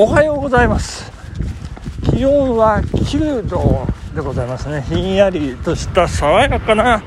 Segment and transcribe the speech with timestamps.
[0.00, 1.10] おはようございます。
[2.12, 4.82] 気温は9度でございますね。
[4.82, 7.02] ひんやりとした爽やかな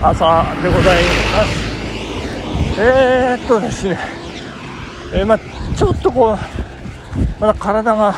[0.00, 2.80] 朝でございます。
[2.80, 3.98] えー、っとですね、
[5.12, 6.38] えー、まちょっとこう
[7.38, 8.14] まだ体が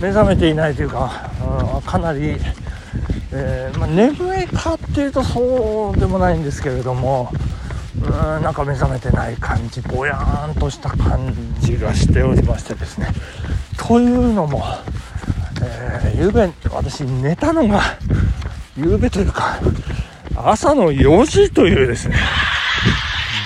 [0.00, 1.30] 目覚めていないというか、
[1.74, 2.38] うん、かなり、
[3.32, 7.30] えー、ま眠いかっていうとそうでもないんですけれども
[8.02, 13.08] うんなんか目覚めてない感じぼやーんとした感じがしておりましてですね。
[13.76, 14.62] というのも、
[15.62, 17.80] えー、ゆうべ私寝たのが
[18.76, 19.60] ゆうべというか
[20.34, 22.16] 朝の4時というですね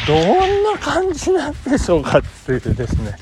[0.06, 3.14] どんな感じなんでしょうかっていうですね。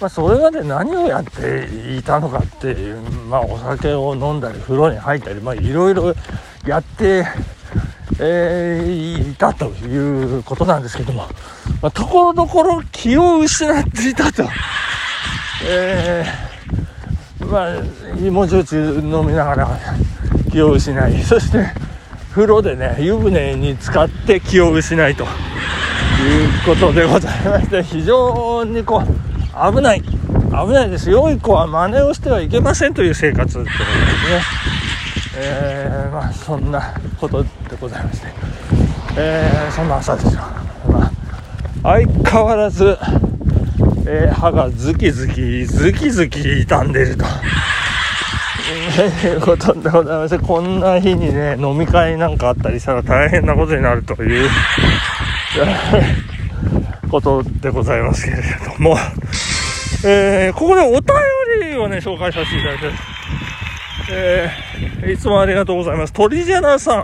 [0.00, 6.14] まあ、それまで何をやっていたのかっていう、まあ、お酒を飲んだり風呂に入ったり、まあ、いろいろ
[6.64, 7.24] やって
[8.20, 11.28] えー、いたということなんですけども、
[11.80, 14.44] まあ、ところどころ気を失っていたと。
[15.64, 17.76] えー、まあ、
[18.20, 19.78] 芋焼酎飲みながら
[20.50, 21.66] 気を失い、そして
[22.32, 25.28] 風呂でね、湯船に浸かって気を失いという
[26.64, 30.02] ことでございまして、非常にこう、危ない。
[30.02, 31.10] 危ないです。
[31.10, 33.84] 良い子は真似をしてはいけませんという生活ってことで
[34.42, 34.78] すね。
[35.40, 38.26] えー、まあそんなことでございまして、
[39.16, 40.40] えー、そんな朝ですよ、
[40.90, 41.12] まあ、
[41.82, 42.96] 相変わらず、
[44.06, 47.24] えー、歯がズキズキズキズキ傷んでると。
[49.24, 54.50] いうことでございましてこんな日にね飲み会なんかあったりしたら大変なことになるという
[57.10, 58.98] ことでございますけれども、
[60.04, 63.18] えー、ここでお便りをね紹介させていただいて。
[64.10, 66.12] えー、いつもありがとうございます。
[66.12, 67.02] 鳥ジェナさん。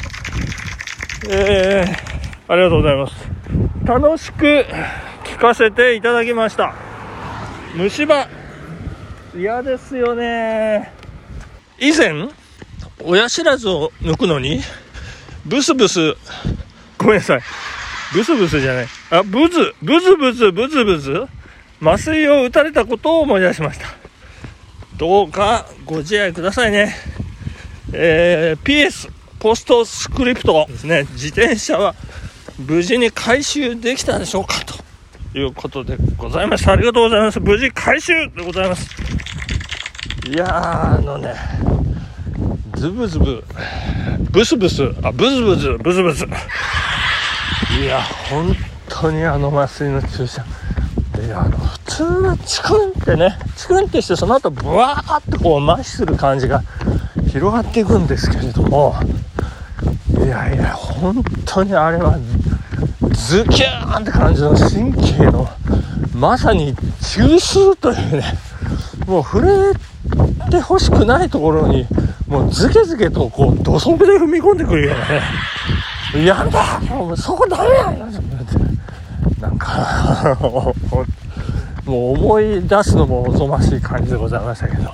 [1.29, 3.15] えー、ありがとうございます。
[3.85, 4.67] 楽しく
[5.25, 6.75] 聞かせていただきました。
[7.75, 8.29] 虫歯。
[9.37, 10.93] 嫌ですよね。
[11.79, 12.29] 以前、
[13.03, 14.61] 親知らずを抜くのに、
[15.45, 16.15] ブスブス、
[16.99, 17.41] ごめんなさい。
[18.15, 18.87] ブスブスじゃない。
[19.11, 21.27] あ、ブズ、ブズブズ、ブズブズ、
[21.83, 23.87] 麻酔を打たれたことを思い出しました。
[24.97, 26.95] どうかご自愛くださいね。
[27.93, 29.11] えー、PS、
[29.45, 31.95] ポストスクリプトですね、自転車は
[32.67, 34.55] 無事に回収できたでしょうか？
[35.33, 36.73] ということでございました。
[36.73, 37.41] ありがとうございます。
[37.41, 38.89] 無事回収でございます。
[40.27, 41.35] いや、あのね、
[42.77, 43.45] ズブズブ、
[44.31, 46.25] ブスブス、あ、ブズブズ、ブズブズ。
[47.79, 48.01] いや、
[48.31, 48.57] 本
[48.89, 50.43] 当にあの麻酔の注射。
[51.23, 56.63] いや、あの、普通はチクンってね、チクンってしてその後ブワーってこう麻痺する感じが
[57.31, 58.97] 広がっていくんですけれども、
[60.25, 62.19] いやいや、本当にあれは
[63.13, 65.49] ズキューンって感じの神経の
[66.15, 68.25] まさに中枢というね、
[69.07, 69.75] もう触れ
[70.51, 71.87] て欲しくないところに、
[72.27, 77.93] もうズケズケとこう土足で踏み込んでくるようなね、やんだもうそこダメや
[79.41, 84.91] なんか もう思い出すのもおぞましい感じでございましたけど、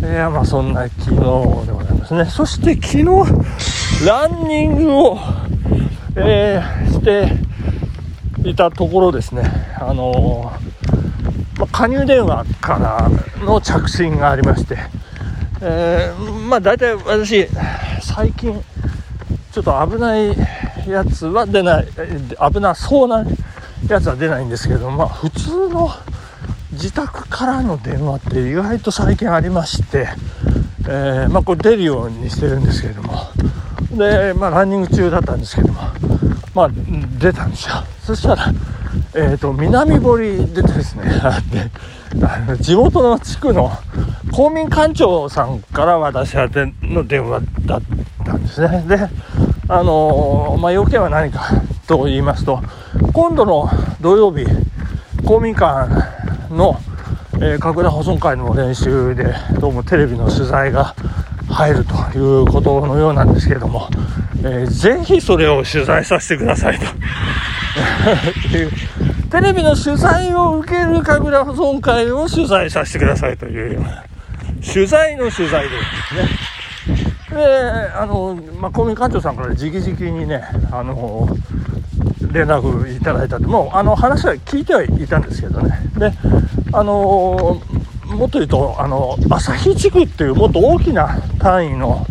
[0.00, 2.24] いや、まあそんな昨日でございますね。
[2.24, 3.04] そして昨日、
[4.04, 5.18] ランニングを、
[6.16, 9.44] えー、していたところですね、
[9.78, 13.08] あのー、ま、加入電話か
[13.38, 14.76] らの着信がありまして、
[15.60, 17.46] えー、まあ大体私、
[18.02, 18.60] 最近、
[19.52, 20.36] ちょっと危ない
[20.88, 21.86] やつは出ない、
[22.52, 23.24] 危なそうな
[23.88, 25.90] やつは出ないんですけど、まあ、普通の
[26.72, 30.08] 自宅からの電話って意外と最近ありまして、
[30.88, 33.28] えー、まあ、これ出るようにしてるんですけれども
[33.96, 35.80] で、まあ、ランニング中だったんですけども、
[36.54, 36.70] まあ、
[37.18, 37.76] 出たんですよ。
[38.04, 38.52] そしたら、
[39.14, 43.70] えーと、南堀でですね あの地元の地区の
[44.32, 47.82] 公民館長さんから私宛ての電話だっ
[48.24, 48.84] たんですね。
[48.86, 49.08] で
[49.68, 51.50] あのー、まあ、要件は何か
[51.86, 52.60] と言いますと
[53.12, 53.70] 今度の
[54.00, 54.44] 土曜日
[55.24, 55.88] 公民館
[56.50, 56.78] の、
[57.34, 60.94] えー、拡大保存会の練習でどうもテレビの取材が
[61.52, 63.88] 入るということのようなんですけれども、
[64.38, 66.86] えー、ぜひそれを取材させてくださいと。
[69.30, 74.04] テレビの取材を受ける神楽保存会を取材させてくださいというような
[74.62, 75.70] 取材の取材で
[76.08, 76.28] すね。
[77.30, 81.28] であの、まあ、公民館長さんから直々にねあの
[82.30, 85.78] 連絡いただいたってもうあの話は聞いてはいたんですけどね。
[85.96, 86.12] で
[86.72, 87.62] あの
[88.12, 92.06] もっと言うとあの旭地区っていうもっと大きな単位の、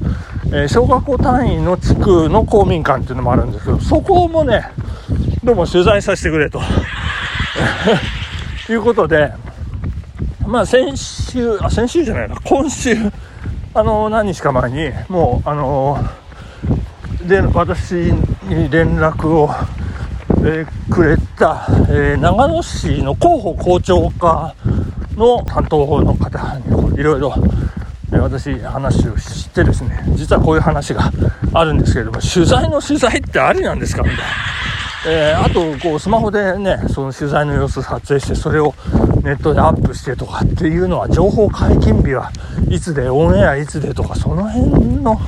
[0.47, 4.71] えー、小学校単位の地区の公民館っていうのもあるんですけどそこもね
[5.43, 6.61] どうも取材させてくれと。
[8.69, 9.33] いうことで
[10.51, 12.93] まあ先週、あ、先週じゃないな、今週、
[13.73, 15.97] あの、何日か前に、もう、あの、
[17.25, 19.49] で、私に連絡を、
[20.43, 24.53] えー、くれた、えー、長野市の広報校長課
[25.15, 27.33] の担当の方にいろいろ
[28.11, 31.11] 私話をしてですね実はこういう話が
[31.53, 34.03] あるんですけれども取材の取材ってありなんですか？
[34.03, 34.23] みたいな。
[35.07, 38.75] えー、あとこうスマホでねその取材の様子撮影してそれを
[39.23, 42.31] ネットでアップしてとかっていうのは情報解禁日は
[42.69, 45.19] いつでオンエアいつでとかその辺の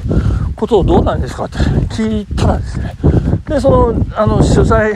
[0.55, 2.93] ことをどうなんですかって聞いたらですね
[3.47, 4.93] でそのあの取材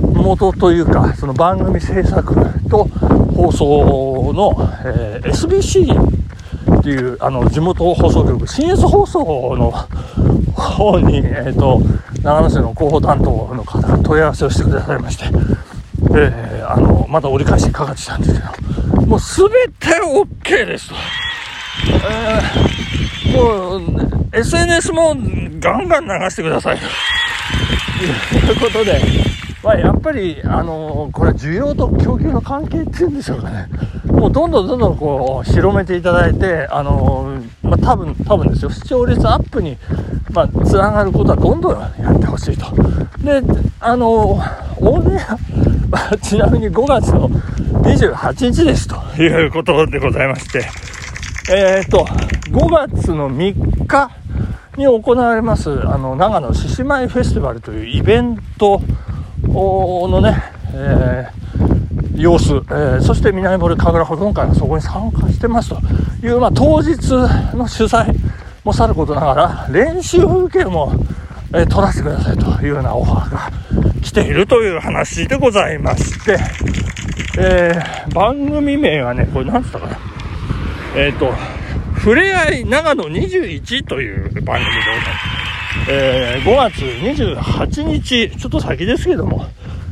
[0.00, 2.34] 元というかその番組制作
[2.70, 2.88] と
[3.34, 6.22] 放送の、えー、SBC
[6.78, 9.70] っていうあの地元放送局 CS 放送の
[10.54, 11.80] 方に、えーと、
[12.22, 20.94] 長野市の広報担当の方が問い合わせをしてくださいまして、えー、あのまだ折り返しかかってきたんですけどもう全て OK ですと。
[21.84, 23.82] えー、もう
[24.32, 25.16] SNS も
[25.58, 26.84] ガンガン流してくださいと
[28.46, 29.00] いうことで、
[29.62, 33.68] まあ、やっぱり、あのー、これ需要と供給の関係っていうんでしょうかね。
[34.06, 39.78] もうどんどんどんどんこう、広めていただいて、あのー、まあ、多分、多分ですよ、視聴率アップに、
[40.32, 42.74] まあ、つながることはどんどんやってほしいと。
[43.22, 43.40] で、
[43.78, 50.64] あのー、オンエア、ちなみに5月の28日ですということでございまして、
[51.52, 52.04] えっ、と、
[52.50, 54.10] 5月の3日
[54.76, 58.80] に行われます、あの、長野獅子舞フェスティバルというイベント
[59.52, 60.42] のね、
[60.74, 66.96] えー、様子、えー、そして南堀神楽保存会がそこに参加してますという、まあ、当日
[67.54, 68.14] の主催
[68.64, 70.92] もさることながら、練習風景も、
[71.52, 76.38] えー、撮らせてくださいというようなオファーが来ているという話でございまして、
[77.38, 79.98] えー、番組名はね、これ何つったかな。
[80.96, 81.32] えっ、ー、と、
[81.94, 85.41] ふれあい長野21という番組でございます。
[85.88, 89.46] えー、5月28日、ちょっと先ですけども、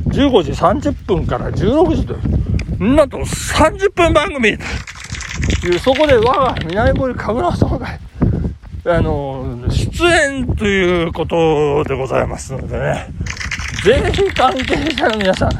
[0.07, 2.17] 15時30分から16時とい
[2.79, 7.99] う、なんと30分番組という、そこで我が南堀神楽総会、
[8.85, 13.07] あの、出演ということでございますのでね、
[13.83, 15.51] ぜひ関係者の皆さん、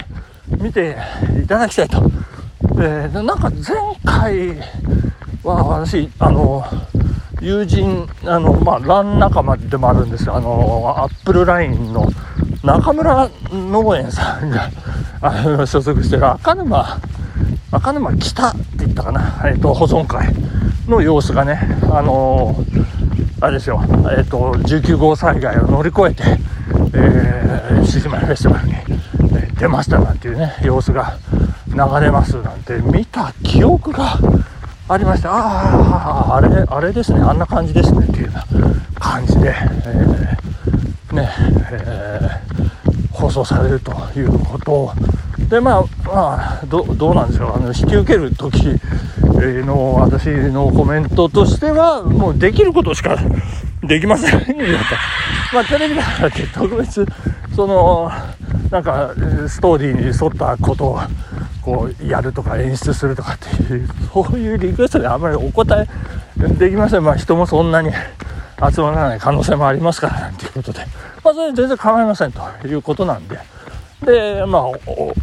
[0.64, 0.96] 見て
[1.44, 2.04] いただきたいと。
[2.78, 4.58] えー、なんか前回
[5.44, 6.64] は私、あの、
[7.42, 12.08] 友人、あの、まあ、ラン仲間でもあるんですあの、アップルラインの
[12.64, 14.70] 中村農園さんが、
[15.22, 17.00] あの、所属してる赤沼、
[17.72, 20.32] 赤沼北って言ったかな、えっ、ー、と、保存会
[20.88, 21.60] の様子がね、
[21.92, 22.56] あの
[23.40, 26.24] あれですよ、えっ、ー、と、19号災害を乗り越えて、
[26.94, 28.74] えー、獅子舞フェスティバルに、
[29.36, 31.14] え出ましたなんていうね、様子が
[31.68, 34.20] 流れますなんて見た記憶が、
[34.92, 35.32] ありました。
[35.32, 37.22] ああ、あれ、あれですね。
[37.22, 38.06] あんな感じですね。
[38.06, 39.56] っていうような感じで、
[39.86, 41.30] えー、ね、
[41.72, 44.92] えー、放送されるということ
[45.50, 47.56] で、まあ、まあ、どどうなんでしょう。
[47.56, 48.78] あの、引き受ける時
[49.66, 53.18] の私のコメントとしては、もうできることしか
[53.82, 54.46] できませんよと。
[55.56, 57.06] まあ、テレビだからって特別、
[57.56, 58.12] その、
[58.70, 59.14] なんか、
[59.48, 61.00] ストーリーに沿ったことを、
[61.62, 65.88] こうやるとか演出するとかっていうそういうリクエストであんまりお答え
[66.56, 67.04] できません。
[67.04, 70.86] まあ人もそんなに集まらない可能性もありますからなんていうことで。
[71.24, 73.40] まあそれ全然構いませんということなんで。
[74.04, 74.64] でまあ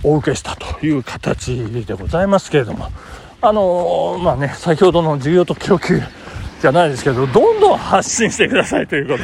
[0.05, 2.89] お受けしたという形でございますけれども。
[3.41, 6.01] あのまあね先ほどの需要と供給
[6.61, 9.19] じゃないですけどどんどん発信してくださいということ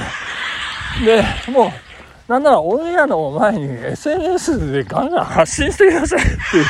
[1.05, 1.17] で。
[1.17, 6.65] でもうなんならオンエアの前に SNS でガンガン発信してくださいっていう。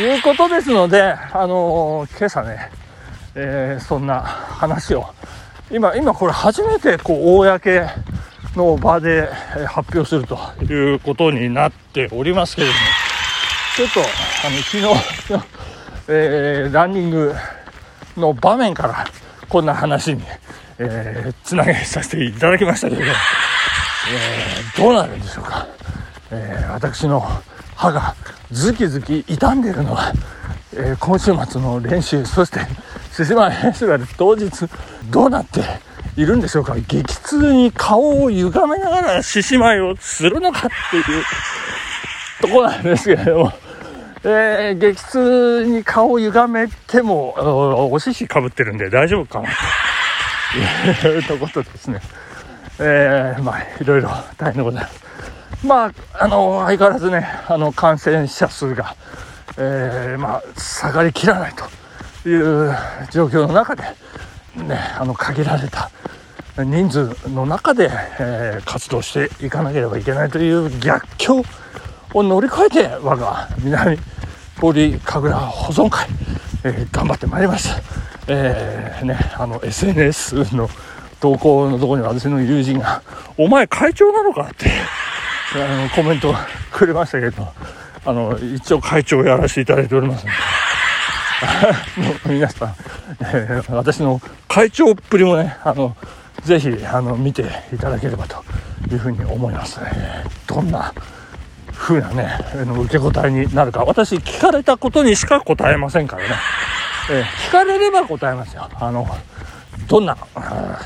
[0.00, 2.70] いうことですので、あのー、今朝ね、
[3.34, 5.06] えー、そんな話を、
[5.70, 7.88] 今、今これ初めてこう、公
[8.54, 9.26] の場で
[9.66, 12.78] 発表するということになっておりますけれども、
[13.76, 15.42] ちょっと、あの、昨日の、
[16.08, 17.34] えー、ランニング
[18.16, 19.04] の場面から
[19.48, 20.22] こんな話に、
[20.78, 23.12] えー、つなげさせていただきましたけれども、
[24.12, 25.66] えー、どうなるんでしょうか。
[26.30, 27.26] え、私の
[27.78, 28.16] 歯が
[28.50, 30.12] ズキズキ傷んでるのは、
[30.74, 32.58] えー、今週末の練習そして
[33.12, 34.50] 獅子舞フェスティバル当日
[35.10, 35.60] どうなって
[36.16, 36.74] いるんでしょうか？
[36.74, 41.24] 激痛に顔を歪めながら獅子舞をするのかっていう
[42.40, 43.52] とこなんですけれども、
[44.24, 49.48] えー、激痛に顔を歪めてもお獅子かぶってるんで大丈夫かな？
[51.00, 52.00] というところですね。
[52.80, 55.07] えー、まあいろいろ大変でございます。
[55.64, 55.92] まあ、
[56.24, 58.94] あの、相変わらずね、あの、感染者数が、
[59.56, 61.52] えー、まあ、下がりきらない
[62.22, 62.76] という
[63.10, 63.82] 状況の中で、
[64.62, 65.90] ね、あの限られた
[66.56, 71.44] 人数の中で、えー、活動していかなければいけないという逆境
[72.14, 73.98] を乗り越えて我が南
[74.60, 76.08] 堀神楽保存会、
[76.64, 77.70] えー、頑張ってまいります。
[78.26, 80.68] えー、ね、あの SNS の
[81.20, 83.02] 投稿のところに私の友人が
[83.38, 84.70] 「お前会長なのか?」って
[85.54, 86.34] あのコメント
[86.70, 87.48] くれましたけど
[88.04, 90.32] あの一応会長をやらせていただいておりますの
[92.32, 92.74] で 皆さん、
[93.20, 95.96] えー、私の会長っぷりもねあの
[96.44, 98.44] ぜひあの見ていただければと
[98.90, 99.90] いうふうに思いますね。
[100.46, 100.92] どんな
[101.78, 103.84] 風なね、受け答えになるか。
[103.84, 106.28] 私、聞かれたことにしか答えませんからね。
[107.10, 108.68] えー、聞かれれば答えますよ。
[108.74, 109.06] あの、
[109.86, 110.16] どんな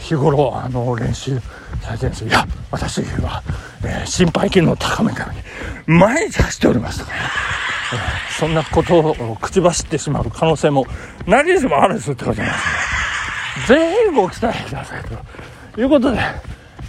[0.00, 1.40] 日頃あの練習
[1.82, 3.42] されてるんですいや、私は、
[3.84, 5.42] えー、心肺機能を高めるために
[5.86, 7.12] 毎日走っておりますとか。
[7.92, 10.86] えー、そんなことを口走ってしまう可能性も
[11.26, 12.58] 何日もあるんですってことなんで
[13.68, 13.78] すね。
[13.84, 15.02] ぜひご期待ください
[15.74, 16.18] ということで、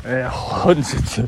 [0.06, 1.28] えー、本日、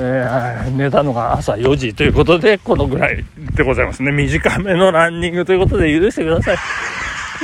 [0.00, 4.10] え、寝たのが朝4時ということで、このぐらいでございますね。
[4.10, 6.56] 短めのランニングということで許してください。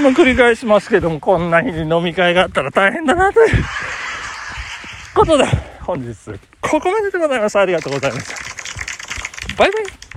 [0.03, 3.65] まあ、繰り返しますけども、こんな日に飲み会があったら大変だなという
[5.19, 5.45] ことで、
[5.81, 6.15] 本日、
[6.61, 7.59] ここまででございます。
[7.59, 8.37] ありがとうございました。
[9.57, 10.08] バイバイ